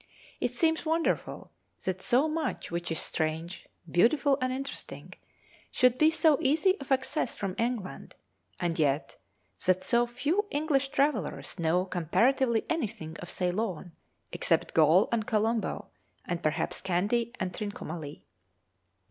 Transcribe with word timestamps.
It 0.39 0.55
seems 0.55 0.83
wonderful 0.83 1.51
that 1.83 2.01
so 2.01 2.27
much 2.27 2.71
which 2.71 2.89
is 2.91 2.97
strange, 2.97 3.67
beautiful, 3.87 4.35
and 4.41 4.51
interesting 4.51 5.13
should 5.69 5.99
be 5.99 6.09
so 6.09 6.39
easy 6.41 6.75
of 6.79 6.91
access 6.91 7.35
from 7.35 7.53
England, 7.59 8.15
and 8.59 8.79
yet 8.79 9.17
that 9.67 9.83
so 9.83 10.07
few 10.07 10.47
English 10.49 10.89
travellers 10.89 11.59
know 11.59 11.85
comparatively 11.85 12.65
anything 12.67 13.15
of 13.19 13.29
Ceylon, 13.29 13.91
except 14.31 14.73
Galle 14.73 15.07
and 15.11 15.27
Colombo, 15.27 15.89
and 16.25 16.41
perhaps 16.41 16.81
Kandy 16.81 17.31
and 17.39 17.53
Trincomalee. 17.53 18.23